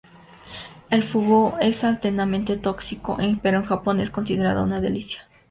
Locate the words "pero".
3.43-3.57